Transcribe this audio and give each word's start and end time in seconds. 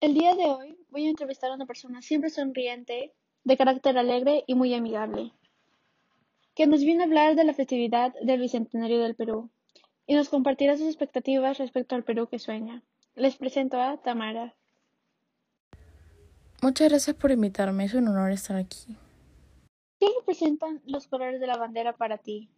El 0.00 0.14
día 0.14 0.36
de 0.36 0.44
hoy 0.44 0.78
voy 0.90 1.06
a 1.06 1.10
entrevistar 1.10 1.50
a 1.50 1.54
una 1.54 1.66
persona 1.66 2.02
siempre 2.02 2.30
sonriente, 2.30 3.12
de 3.42 3.56
carácter 3.56 3.98
alegre 3.98 4.44
y 4.46 4.54
muy 4.54 4.72
amigable, 4.72 5.32
que 6.54 6.68
nos 6.68 6.82
viene 6.82 7.02
a 7.02 7.06
hablar 7.06 7.34
de 7.34 7.42
la 7.42 7.52
festividad 7.52 8.14
del 8.22 8.40
Bicentenario 8.40 9.00
del 9.00 9.16
Perú 9.16 9.50
y 10.06 10.14
nos 10.14 10.28
compartirá 10.28 10.76
sus 10.76 10.86
expectativas 10.86 11.58
respecto 11.58 11.96
al 11.96 12.04
Perú 12.04 12.28
que 12.28 12.38
sueña. 12.38 12.84
Les 13.16 13.34
presento 13.34 13.80
a 13.80 13.96
Tamara. 13.96 14.54
Muchas 16.62 16.90
gracias 16.90 17.16
por 17.16 17.32
invitarme, 17.32 17.84
es 17.84 17.94
un 17.94 18.06
honor 18.06 18.30
estar 18.30 18.56
aquí. 18.56 18.96
¿Qué 19.98 20.06
representan 20.20 20.80
los 20.86 21.08
colores 21.08 21.40
de 21.40 21.48
la 21.48 21.56
bandera 21.56 21.96
para 21.96 22.18
ti? 22.18 22.48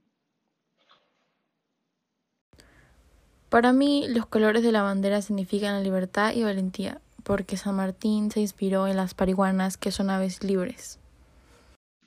Para 3.48 3.72
mí, 3.72 4.06
los 4.08 4.26
colores 4.26 4.62
de 4.62 4.72
la 4.72 4.82
bandera 4.82 5.22
significan 5.22 5.72
la 5.72 5.80
libertad 5.80 6.34
y 6.34 6.44
valentía, 6.44 7.00
porque 7.20 7.56
San 7.56 7.76
Martín 7.76 8.30
se 8.30 8.40
inspiró 8.40 8.86
en 8.86 8.96
las 8.96 9.14
parihuanas, 9.14 9.76
que 9.76 9.90
son 9.90 10.10
aves 10.10 10.42
libres. 10.42 10.98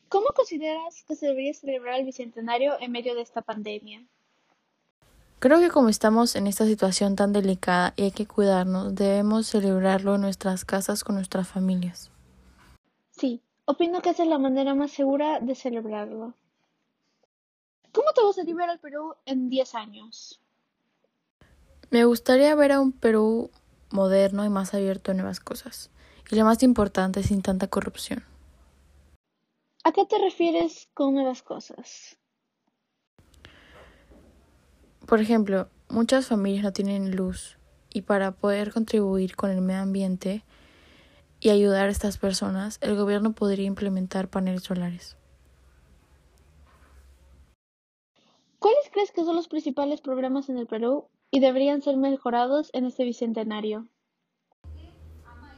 ¿Cómo 0.10 0.28
consideras 0.36 1.04
que 1.08 1.16
se 1.16 1.28
debería 1.28 1.54
celebrar 1.54 2.00
el 2.00 2.06
Bicentenario 2.06 2.74
en 2.80 2.92
medio 2.92 3.16
de 3.16 3.22
esta 3.22 3.42
pandemia? 3.42 4.06
Creo 5.40 5.60
que 5.60 5.70
como 5.70 5.90
estamos 5.90 6.36
en 6.36 6.48
esta 6.48 6.66
situación 6.66 7.16
tan 7.16 7.34
delicada 7.34 7.94
y 7.98 8.04
hay 8.04 8.12
que 8.12 8.28
cuidarnos, 8.28 8.96
debemos 8.96 9.48
celebrarlo 9.48 10.16
en 10.16 10.22
nuestras 10.22 10.66
casas 10.66 11.04
con 11.04 11.16
nuestras 11.16 11.48
familias. 11.48 12.12
Sí, 13.12 13.42
opino 13.66 14.02
que 14.02 14.12
esa 14.12 14.24
es 14.24 14.30
la 14.30 14.38
manera 14.38 14.74
más 14.74 14.92
segura 14.92 15.40
de 15.40 15.56
celebrarlo. 15.56 16.34
¿Cómo 17.92 18.08
te 18.14 18.22
gustaría 18.24 18.56
ver 18.56 18.70
al 18.70 18.80
Perú 18.80 19.16
en 19.26 19.50
10 19.50 19.76
años? 19.76 20.40
Me 21.90 22.06
gustaría 22.06 22.56
ver 22.56 22.72
a 22.72 22.80
un 22.80 22.92
Perú 22.92 23.52
moderno 23.94 24.44
y 24.44 24.50
más 24.50 24.74
abierto 24.74 25.12
a 25.12 25.14
nuevas 25.14 25.40
cosas. 25.40 25.92
Y 26.30 26.36
lo 26.36 26.44
más 26.44 26.64
importante, 26.64 27.24
sin 27.24 27.42
tanta 27.42 27.68
corrupción. 27.68 28.24
¿A 29.86 29.92
qué 29.92 30.06
te 30.06 30.18
refieres 30.18 30.90
con 30.94 31.14
nuevas 31.14 31.44
cosas? 31.44 32.18
Por 35.06 35.22
ejemplo, 35.22 35.70
muchas 35.90 36.28
familias 36.28 36.64
no 36.64 36.74
tienen 36.74 37.16
luz 37.16 37.58
y 37.90 38.02
para 38.02 38.32
poder 38.32 38.72
contribuir 38.72 39.36
con 39.36 39.52
el 39.52 39.62
medio 39.62 39.82
ambiente 39.82 40.44
y 41.40 41.50
ayudar 41.50 41.90
a 41.90 41.92
estas 41.92 42.18
personas, 42.18 42.78
el 42.82 42.96
gobierno 42.96 43.34
podría 43.34 43.66
implementar 43.66 44.30
paneles 44.30 44.64
solares. 44.64 45.18
¿Cuáles 48.60 48.90
crees 48.92 49.12
que 49.12 49.26
son 49.26 49.36
los 49.36 49.50
principales 49.50 50.00
problemas 50.00 50.48
en 50.48 50.58
el 50.58 50.68
Perú 50.68 51.10
y 51.34 51.40
deberían 51.40 51.82
ser 51.82 51.98
mejorados 51.98 52.70
en 52.74 52.86
este 52.86 53.04
bicentenario. 53.04 53.88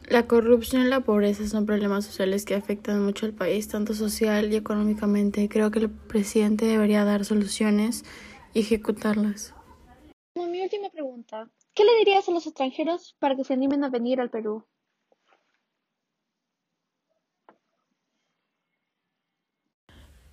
La 0.07 0.25
corrupción 0.25 0.83
y 0.83 0.85
la 0.87 1.01
pobreza 1.01 1.45
son 1.47 1.65
problemas 1.65 2.05
sociales 2.05 2.45
que 2.45 2.55
afectan 2.55 3.03
mucho 3.03 3.25
al 3.25 3.33
país, 3.33 3.67
tanto 3.67 3.93
social 3.93 4.53
y 4.53 4.55
económicamente. 4.55 5.49
Creo 5.49 5.71
que 5.71 5.79
el 5.79 5.89
presidente 5.89 6.65
debería 6.65 7.03
dar 7.03 7.25
soluciones 7.25 8.05
y 8.53 8.61
ejecutarlas. 8.61 9.53
mi 10.35 10.61
última 10.61 10.89
pregunta. 10.91 11.49
¿Qué 11.73 11.83
le 11.83 11.97
dirías 11.97 12.29
a 12.29 12.31
los 12.31 12.47
extranjeros 12.47 13.17
para 13.19 13.35
que 13.35 13.43
se 13.43 13.53
animen 13.53 13.83
a 13.83 13.89
venir 13.89 14.21
al 14.21 14.29
Perú? 14.29 14.63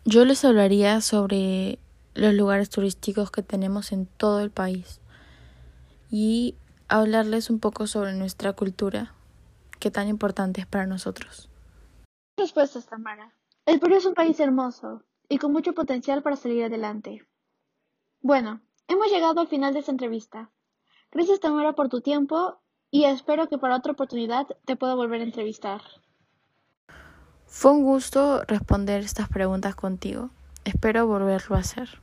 Yo 0.05 0.25
les 0.25 0.45
hablaría 0.45 1.01
sobre 1.01 1.81
los 2.15 2.33
lugares 2.33 2.70
turísticos 2.70 3.33
que 3.33 3.43
tenemos 3.43 3.91
en 3.91 4.07
todo 4.07 4.41
el 4.41 4.51
país 4.53 5.02
y 6.12 6.56
hablarles 6.88 7.48
un 7.48 7.58
poco 7.58 7.86
sobre 7.86 8.12
nuestra 8.12 8.52
cultura, 8.52 9.14
que 9.80 9.91
tan 9.91 10.08
importante 10.08 10.60
es 10.60 10.66
para 10.66 10.86
nosotros. 10.86 11.48
Respuesta, 12.36 12.80
Tamara. 12.82 13.34
El 13.64 13.80
Perú 13.80 13.96
es 13.96 14.05
un 14.05 14.12
país 14.12 14.38
hermoso 14.38 15.02
y 15.28 15.38
con 15.38 15.52
mucho 15.52 15.72
potencial 15.72 16.22
para 16.22 16.36
salir 16.36 16.64
adelante. 16.64 17.27
Bueno, 18.20 18.61
hemos 18.89 19.11
llegado 19.11 19.40
al 19.40 19.48
final 19.48 19.72
de 19.72 19.80
esta 19.80 19.90
entrevista. 19.90 20.52
Gracias, 21.11 21.40
Tamara, 21.40 21.72
por 21.72 21.89
tu 21.89 22.02
tiempo 22.02 22.61
y 22.90 23.05
espero 23.05 23.48
que 23.48 23.56
para 23.56 23.77
otra 23.77 23.92
oportunidad 23.92 24.46
te 24.67 24.77
pueda 24.77 24.95
volver 24.95 25.22
a 25.22 25.24
entrevistar. 25.24 25.80
Fue 27.46 27.72
un 27.72 27.84
gusto 27.84 28.45
responder 28.45 29.02
estas 29.02 29.30
preguntas 29.30 29.74
contigo. 29.74 30.28
Espero 30.64 31.06
volverlo 31.06 31.56
a 31.56 31.61
hacer. 31.61 32.02